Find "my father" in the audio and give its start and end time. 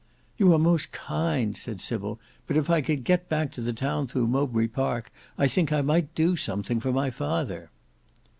6.91-7.69